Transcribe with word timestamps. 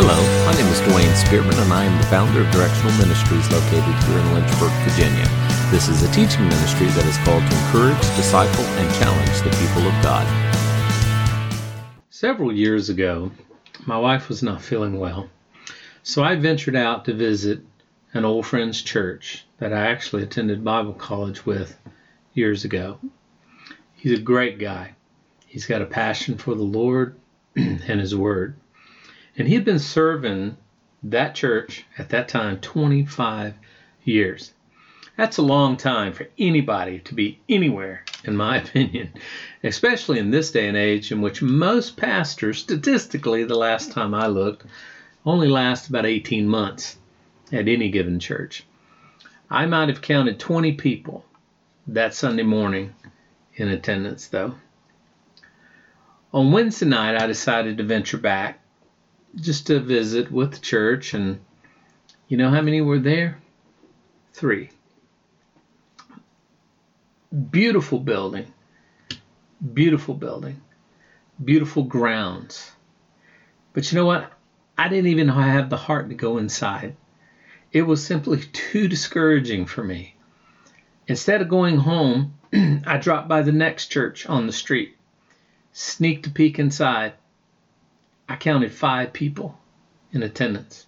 Hello, 0.00 0.14
my 0.46 0.52
name 0.54 0.70
is 0.70 0.78
Dwayne 0.82 1.12
Spearman, 1.26 1.58
and 1.58 1.72
I 1.72 1.82
am 1.82 1.98
the 1.98 2.06
founder 2.06 2.42
of 2.42 2.50
Directional 2.52 2.92
Ministries 2.98 3.50
located 3.50 3.82
here 3.82 4.18
in 4.18 4.32
Lynchburg, 4.32 4.70
Virginia. 4.86 5.26
This 5.72 5.88
is 5.88 6.04
a 6.04 6.12
teaching 6.12 6.44
ministry 6.44 6.86
that 6.86 7.04
is 7.04 7.18
called 7.26 7.42
to 7.42 7.56
encourage, 7.58 7.98
disciple, 8.14 8.62
and 8.62 8.94
challenge 8.94 9.42
the 9.42 9.50
people 9.58 9.88
of 9.88 10.00
God. 10.00 10.24
Several 12.10 12.52
years 12.52 12.88
ago, 12.88 13.32
my 13.86 13.98
wife 13.98 14.28
was 14.28 14.40
not 14.40 14.62
feeling 14.62 15.00
well, 15.00 15.28
so 16.04 16.22
I 16.22 16.36
ventured 16.36 16.76
out 16.76 17.04
to 17.06 17.12
visit 17.12 17.58
an 18.12 18.24
old 18.24 18.46
friend's 18.46 18.80
church 18.80 19.46
that 19.58 19.72
I 19.72 19.88
actually 19.88 20.22
attended 20.22 20.62
Bible 20.62 20.92
college 20.92 21.44
with 21.44 21.76
years 22.34 22.64
ago. 22.64 23.00
He's 23.96 24.16
a 24.16 24.22
great 24.22 24.60
guy. 24.60 24.94
He's 25.48 25.66
got 25.66 25.82
a 25.82 25.86
passion 25.86 26.38
for 26.38 26.54
the 26.54 26.62
Lord 26.62 27.18
and 27.56 28.00
His 28.00 28.14
Word. 28.14 28.54
And 29.38 29.46
he 29.46 29.54
had 29.54 29.64
been 29.64 29.78
serving 29.78 30.56
that 31.04 31.36
church 31.36 31.86
at 31.96 32.08
that 32.08 32.28
time 32.28 32.58
25 32.58 33.54
years. 34.02 34.52
That's 35.16 35.38
a 35.38 35.42
long 35.42 35.76
time 35.76 36.12
for 36.12 36.26
anybody 36.36 36.98
to 37.00 37.14
be 37.14 37.38
anywhere, 37.48 38.04
in 38.24 38.36
my 38.36 38.56
opinion, 38.62 39.12
especially 39.62 40.18
in 40.18 40.32
this 40.32 40.50
day 40.50 40.66
and 40.66 40.76
age 40.76 41.12
in 41.12 41.20
which 41.20 41.40
most 41.40 41.96
pastors, 41.96 42.58
statistically, 42.58 43.44
the 43.44 43.54
last 43.54 43.92
time 43.92 44.12
I 44.12 44.26
looked, 44.26 44.66
only 45.24 45.46
last 45.46 45.88
about 45.88 46.04
18 46.04 46.48
months 46.48 46.98
at 47.52 47.68
any 47.68 47.90
given 47.90 48.18
church. 48.18 48.64
I 49.48 49.66
might 49.66 49.88
have 49.88 50.02
counted 50.02 50.40
20 50.40 50.72
people 50.72 51.24
that 51.86 52.12
Sunday 52.12 52.42
morning 52.42 52.92
in 53.54 53.68
attendance, 53.68 54.26
though. 54.26 54.56
On 56.34 56.50
Wednesday 56.50 56.86
night, 56.86 57.20
I 57.20 57.26
decided 57.28 57.78
to 57.78 57.84
venture 57.84 58.18
back 58.18 58.60
just 59.36 59.66
to 59.68 59.80
visit 59.80 60.30
with 60.30 60.52
the 60.52 60.58
church. 60.58 61.14
And 61.14 61.40
you 62.28 62.36
know 62.36 62.50
how 62.50 62.62
many 62.62 62.80
were 62.80 62.98
there? 62.98 63.38
Three. 64.32 64.70
Beautiful 67.50 67.98
building. 67.98 68.52
Beautiful 69.74 70.14
building. 70.14 70.60
Beautiful 71.44 71.84
grounds. 71.84 72.72
But 73.72 73.90
you 73.90 73.96
know 73.96 74.06
what? 74.06 74.32
I 74.76 74.88
didn't 74.88 75.10
even 75.10 75.28
have 75.28 75.70
the 75.70 75.76
heart 75.76 76.08
to 76.08 76.14
go 76.14 76.38
inside. 76.38 76.96
It 77.72 77.82
was 77.82 78.04
simply 78.04 78.38
too 78.38 78.88
discouraging 78.88 79.66
for 79.66 79.84
me. 79.84 80.14
Instead 81.06 81.42
of 81.42 81.48
going 81.48 81.78
home, 81.78 82.34
I 82.52 82.98
dropped 82.98 83.28
by 83.28 83.42
the 83.42 83.52
next 83.52 83.88
church 83.88 84.26
on 84.26 84.46
the 84.46 84.52
street, 84.52 84.96
sneaked 85.72 86.26
a 86.26 86.30
peek 86.30 86.58
inside, 86.58 87.14
I 88.28 88.36
counted 88.36 88.72
five 88.72 89.12
people 89.12 89.58
in 90.12 90.22
attendance. 90.22 90.86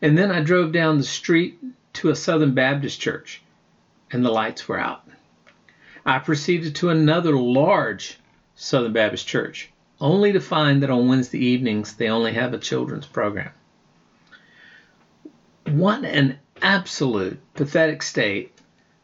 And 0.00 0.16
then 0.16 0.30
I 0.30 0.40
drove 0.40 0.72
down 0.72 0.98
the 0.98 1.04
street 1.04 1.58
to 1.94 2.08
a 2.08 2.16
Southern 2.16 2.54
Baptist 2.54 3.00
church, 3.00 3.42
and 4.10 4.24
the 4.24 4.30
lights 4.30 4.66
were 4.66 4.80
out. 4.80 5.06
I 6.04 6.18
proceeded 6.18 6.74
to 6.76 6.90
another 6.90 7.36
large 7.36 8.18
Southern 8.56 8.92
Baptist 8.92 9.26
church, 9.26 9.70
only 10.00 10.32
to 10.32 10.40
find 10.40 10.82
that 10.82 10.90
on 10.90 11.06
Wednesday 11.06 11.38
evenings 11.38 11.94
they 11.94 12.08
only 12.08 12.32
have 12.32 12.54
a 12.54 12.58
children's 12.58 13.06
program. 13.06 13.52
What 15.66 16.04
an 16.04 16.38
absolute 16.60 17.38
pathetic 17.54 18.02
state 18.02 18.58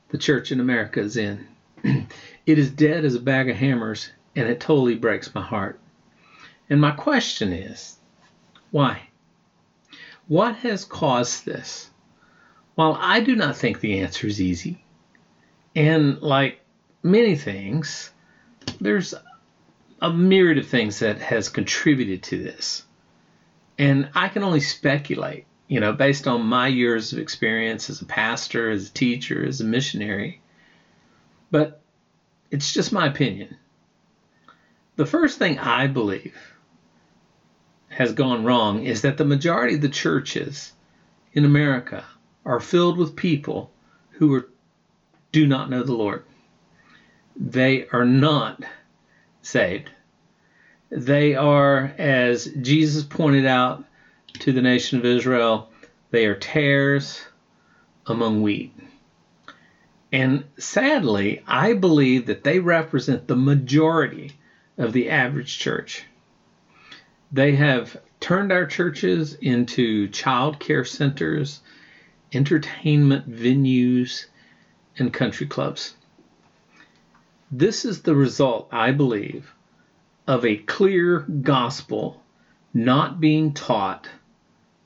the 0.09 0.19
church 0.19 0.51
in 0.51 0.61
America 0.61 1.01
is 1.01 1.17
in. 1.17 1.47
it 1.85 2.59
is 2.59 2.71
dead 2.71 3.05
as 3.05 3.15
a 3.15 3.21
bag 3.21 3.49
of 3.49 3.57
hammers, 3.57 4.11
and 4.35 4.49
it 4.49 4.61
totally 4.61 4.97
breaks 4.97 5.35
my 5.35 5.43
heart. 5.43 5.79
And 6.71 6.81
my 6.81 6.91
question 6.91 7.53
is, 7.53 7.97
why? 8.71 9.09
What 10.27 10.57
has 10.57 10.85
caused 10.85 11.47
this? 11.47 11.91
Well, 12.77 12.97
I 13.01 13.21
do 13.21 13.35
not 13.35 13.57
think 13.57 13.81
the 13.81 14.01
answer 14.01 14.27
is 14.27 14.41
easy. 14.41 14.85
And 15.75 16.21
like 16.21 16.61
many 17.03 17.37
things, 17.37 18.13
there's 18.81 19.15
a 20.01 20.13
myriad 20.13 20.59
of 20.59 20.69
things 20.69 20.99
that 21.01 21.19
has 21.21 21.49
contributed 21.49 22.23
to 22.25 22.43
this. 22.43 22.85
And 23.79 24.11
I 24.15 24.29
can 24.29 24.43
only 24.43 24.61
speculate, 24.61 25.47
you 25.67 25.81
know, 25.81 25.93
based 25.93 26.27
on 26.27 26.43
my 26.43 26.69
years 26.69 27.13
of 27.13 27.19
experience 27.19 27.89
as 27.91 28.03
a 28.03 28.07
pastor, 28.07 28.71
as 28.71 28.89
a 28.89 28.93
teacher, 28.93 29.45
as 29.45 29.61
a 29.61 29.65
missionary. 29.65 30.41
But 31.51 31.81
it's 32.51 32.73
just 32.73 32.93
my 32.93 33.07
opinion. 33.07 33.57
The 34.97 35.07
first 35.07 35.39
thing 35.39 35.59
I 35.59 35.87
believe 35.87 36.37
has 37.89 38.13
gone 38.13 38.45
wrong 38.45 38.85
is 38.85 39.03
that 39.03 39.17
the 39.17 39.25
majority 39.25 39.75
of 39.75 39.81
the 39.81 39.89
churches 39.89 40.73
in 41.33 41.45
America 41.45 42.05
are 42.45 42.61
filled 42.61 42.99
with 42.99 43.17
people 43.17 43.71
who 44.13 44.35
are, 44.35 44.49
do 45.33 45.47
not 45.47 45.71
know 45.71 45.83
the 45.83 45.95
Lord. 45.95 46.25
They 47.37 47.87
are 47.89 48.05
not 48.05 48.63
saved. 49.43 49.91
They 50.91 51.35
are, 51.35 51.93
as 51.99 52.47
Jesus 52.47 53.05
pointed 53.05 53.47
out 53.47 53.85
to 54.41 54.53
the 54.53 54.63
nation 54.63 54.99
of 54.99 55.05
Israel, 55.05 55.71
they 56.11 56.27
are 56.27 56.35
tares 56.35 57.21
among 58.07 58.43
wheat. 58.43 58.73
And 60.11 60.45
sadly, 60.59 61.43
I 61.47 61.75
believe 61.75 62.27
that 62.27 62.45
they 62.45 62.59
represent 62.59 63.27
the 63.27 63.37
majority 63.37 64.33
of 64.79 64.93
the 64.93 65.11
average 65.11 65.59
church. 65.59 66.05
They 67.31 67.57
have 67.57 68.01
turned 68.21 68.53
our 68.53 68.67
churches 68.67 69.35
into 69.35 70.09
child 70.09 70.59
care 70.59 70.85
centers, 70.85 71.61
entertainment 72.33 73.31
venues, 73.31 74.27
and 74.97 75.13
country 75.13 75.47
clubs. 75.47 75.95
This 77.51 77.85
is 77.85 78.03
the 78.03 78.15
result, 78.15 78.69
I 78.73 78.93
believe, 78.93 79.55
of 80.27 80.45
a 80.45 80.57
clear 80.57 81.21
gospel 81.21 82.23
not 82.75 83.21
being 83.21 83.55
taught 83.55 84.09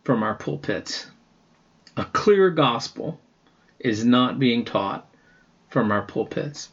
from 0.04 0.22
our 0.22 0.34
pulpits. 0.34 1.10
A 1.96 2.04
clear 2.04 2.50
gospel 2.50 3.20
is 3.78 4.04
not 4.04 4.38
being 4.38 4.64
taught 4.64 5.08
from 5.68 5.90
our 5.90 6.02
pulpits. 6.02 6.70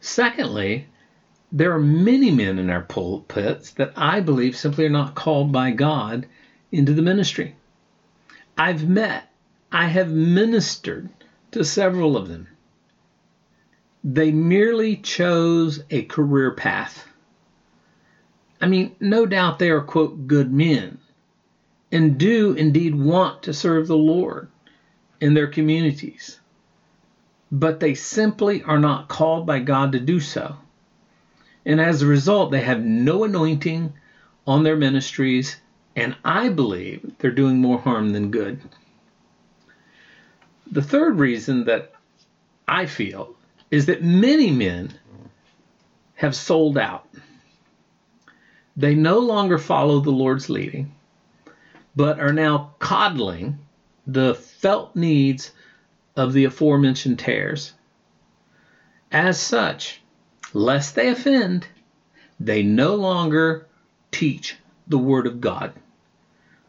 Secondly, 0.00 0.88
there 1.56 1.72
are 1.72 1.80
many 1.80 2.30
men 2.30 2.58
in 2.58 2.68
our 2.68 2.82
pulpits 2.82 3.70
that 3.70 3.94
I 3.96 4.20
believe 4.20 4.54
simply 4.54 4.84
are 4.84 4.90
not 4.90 5.14
called 5.14 5.52
by 5.52 5.70
God 5.70 6.26
into 6.70 6.92
the 6.92 7.00
ministry. 7.00 7.56
I've 8.58 8.86
met, 8.86 9.32
I 9.72 9.86
have 9.86 10.10
ministered 10.10 11.08
to 11.52 11.64
several 11.64 12.14
of 12.14 12.28
them. 12.28 12.46
They 14.04 14.32
merely 14.32 14.98
chose 14.98 15.82
a 15.88 16.02
career 16.02 16.50
path. 16.50 17.08
I 18.60 18.66
mean, 18.66 18.94
no 19.00 19.24
doubt 19.24 19.58
they 19.58 19.70
are, 19.70 19.80
quote, 19.80 20.26
good 20.26 20.52
men 20.52 20.98
and 21.90 22.18
do 22.18 22.52
indeed 22.52 22.94
want 22.94 23.44
to 23.44 23.54
serve 23.54 23.86
the 23.86 23.96
Lord 23.96 24.50
in 25.22 25.32
their 25.32 25.46
communities, 25.46 26.38
but 27.50 27.80
they 27.80 27.94
simply 27.94 28.62
are 28.62 28.78
not 28.78 29.08
called 29.08 29.46
by 29.46 29.60
God 29.60 29.92
to 29.92 30.00
do 30.00 30.20
so. 30.20 30.56
And 31.66 31.80
as 31.80 32.00
a 32.00 32.06
result, 32.06 32.52
they 32.52 32.60
have 32.60 32.84
no 32.84 33.24
anointing 33.24 33.92
on 34.46 34.62
their 34.62 34.76
ministries, 34.76 35.56
and 35.96 36.16
I 36.24 36.48
believe 36.48 37.18
they're 37.18 37.32
doing 37.32 37.58
more 37.58 37.80
harm 37.80 38.10
than 38.10 38.30
good. 38.30 38.60
The 40.70 40.82
third 40.82 41.18
reason 41.18 41.64
that 41.64 41.92
I 42.68 42.86
feel 42.86 43.34
is 43.70 43.86
that 43.86 44.02
many 44.02 44.52
men 44.52 44.92
have 46.14 46.36
sold 46.36 46.78
out. 46.78 47.08
They 48.76 48.94
no 48.94 49.18
longer 49.18 49.58
follow 49.58 49.98
the 50.00 50.10
Lord's 50.10 50.48
leading, 50.48 50.94
but 51.96 52.20
are 52.20 52.32
now 52.32 52.74
coddling 52.78 53.58
the 54.06 54.34
felt 54.34 54.94
needs 54.94 55.50
of 56.14 56.32
the 56.32 56.44
aforementioned 56.44 57.18
tares. 57.18 57.72
As 59.10 59.40
such, 59.40 60.00
lest 60.56 60.94
they 60.94 61.08
offend, 61.08 61.66
they 62.40 62.62
no 62.62 62.94
longer 62.94 63.66
teach 64.10 64.56
the 64.86 64.96
Word 64.96 65.26
of 65.26 65.38
God, 65.38 65.74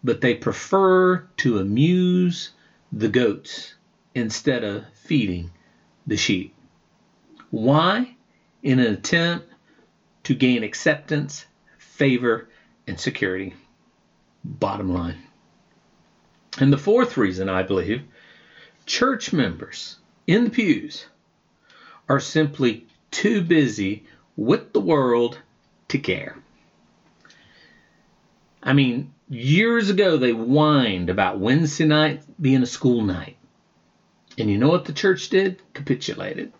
but 0.04 0.20
they 0.20 0.34
prefer 0.34 1.20
to 1.38 1.60
amuse 1.60 2.50
the 2.92 3.08
goats 3.08 3.76
instead 4.14 4.66
of 4.66 4.84
feeding 4.94 5.52
the 6.06 6.18
sheep. 6.18 6.54
Why? 7.50 8.14
In 8.62 8.80
an 8.80 8.94
attempt 8.94 9.48
to 10.24 10.36
gain 10.36 10.64
acceptance, 10.64 11.46
favor, 11.78 12.50
and 12.88 13.00
security. 13.00 13.54
Bottom 14.44 14.94
line. 14.94 15.18
And 16.60 16.74
the 16.74 16.78
fourth 16.78 17.16
reason, 17.16 17.48
I 17.48 17.64
believe, 17.64 18.04
church 18.86 19.32
members 19.32 19.96
in 20.26 20.44
the 20.44 20.50
pews 20.50 21.06
are 22.10 22.20
simply 22.20 22.87
too 23.12 23.42
busy 23.42 24.06
with 24.36 24.74
the 24.74 24.80
world 24.80 25.40
to 25.90 25.98
care. 25.98 26.36
I 28.62 28.74
mean, 28.74 29.14
years 29.30 29.90
ago 29.90 30.18
they 30.18 30.32
whined 30.32 31.10
about 31.10 31.40
Wednesday 31.40 31.86
night 31.86 32.24
being 32.42 32.64
a 32.64 32.68
school 32.68 33.02
night. 33.02 33.38
And 34.38 34.50
you 34.50 34.58
know 34.58 34.70
what 34.70 34.86
the 34.86 34.94
church 34.94 35.30
did? 35.30 35.62
Capitulated. 35.74 36.54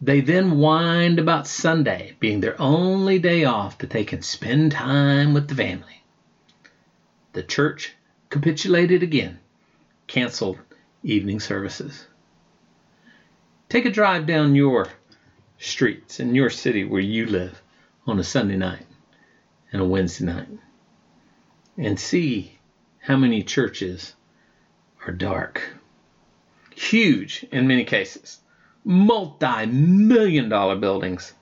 They 0.00 0.20
then 0.20 0.50
whined 0.50 1.18
about 1.18 1.46
Sunday 1.46 2.16
being 2.20 2.40
their 2.40 2.60
only 2.60 3.18
day 3.18 3.44
off 3.44 3.78
that 3.78 3.90
they 3.90 4.04
can 4.04 4.22
spend 4.22 4.72
time 4.72 5.32
with 5.32 5.48
the 5.48 5.54
family. 5.54 6.02
The 7.32 7.42
church 7.42 7.94
capitulated 8.28 9.02
again, 9.02 9.38
canceled 10.06 10.58
evening 11.02 11.40
services. 11.40 12.06
Take 13.68 13.84
a 13.84 13.90
drive 13.90 14.26
down 14.26 14.54
your 14.54 14.88
streets 15.66 16.20
in 16.20 16.34
your 16.34 16.50
city 16.50 16.84
where 16.84 17.00
you 17.00 17.26
live 17.26 17.60
on 18.06 18.18
a 18.18 18.24
Sunday 18.24 18.56
night 18.56 18.86
and 19.72 19.82
a 19.82 19.84
Wednesday 19.84 20.24
night 20.24 20.48
and 21.76 21.98
see 21.98 22.58
how 23.00 23.16
many 23.16 23.42
churches 23.42 24.14
are 25.06 25.12
dark. 25.12 25.60
Huge 26.74 27.44
in 27.50 27.66
many 27.66 27.84
cases, 27.84 28.40
multi 28.84 29.66
million 29.66 30.48
dollar 30.48 30.76
buildings, 30.76 31.32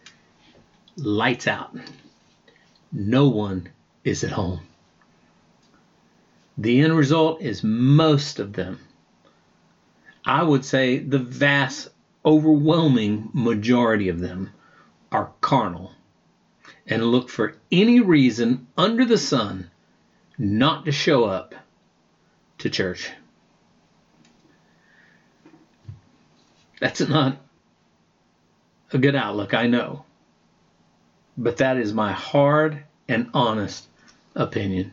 lights 0.97 1.47
out. 1.47 1.77
No 2.93 3.29
one 3.29 3.69
is 4.05 4.25
at 4.25 4.31
home. 4.31 4.61
The 6.57 6.81
end 6.81 6.97
result 6.97 7.43
is 7.43 7.65
most 7.65 8.39
of 8.39 8.53
them, 8.53 8.79
I 10.25 10.43
would 10.43 10.65
say 10.65 10.99
the 10.99 11.19
vast 11.19 11.89
overwhelming 12.25 13.31
majority 13.33 14.09
of 14.09 14.21
them 14.21 14.51
are 15.13 15.33
carnal 15.41 15.93
and 16.87 17.05
look 17.05 17.29
for 17.29 17.57
any 17.71 18.01
reason 18.01 18.67
under 18.77 19.05
the 19.05 19.19
sun 19.19 19.71
not 20.39 20.85
to 20.85 20.93
show 20.93 21.25
up 21.25 21.55
to 22.59 22.71
church. 22.71 23.11
That's 26.81 27.01
not 27.01 27.39
a 28.93 28.99
good 28.99 29.15
outlook, 29.15 29.55
I 29.55 29.67
know. 29.67 30.05
But 31.37 31.59
that 31.59 31.77
is 31.77 31.93
my 31.93 32.13
hard 32.13 32.85
and 33.09 33.31
honest 33.35 33.87
opinion. 34.35 34.93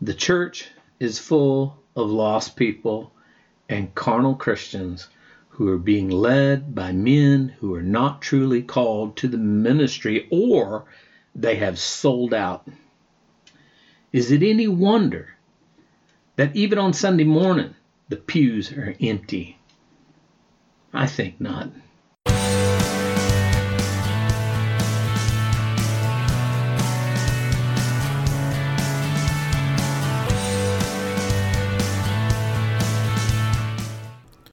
The 0.00 0.14
church 0.14 0.68
is 1.00 1.18
full 1.18 1.78
of 1.96 2.10
lost 2.10 2.56
people 2.56 3.12
and 3.68 3.94
carnal 3.94 4.34
Christians 4.34 5.08
who 5.58 5.66
are 5.66 5.76
being 5.76 6.08
led 6.08 6.72
by 6.72 6.92
men 6.92 7.48
who 7.58 7.74
are 7.74 7.82
not 7.82 8.22
truly 8.22 8.62
called 8.62 9.16
to 9.16 9.26
the 9.26 9.36
ministry 9.36 10.28
or 10.30 10.84
they 11.34 11.56
have 11.56 11.76
sold 11.76 12.32
out. 12.32 12.68
Is 14.12 14.30
it 14.30 14.44
any 14.44 14.68
wonder 14.68 15.34
that 16.36 16.54
even 16.54 16.78
on 16.78 16.92
Sunday 16.92 17.24
morning 17.24 17.74
the 18.08 18.14
pews 18.14 18.70
are 18.70 18.94
empty? 19.00 19.58
I 20.92 21.08
think 21.08 21.40
not. 21.40 21.72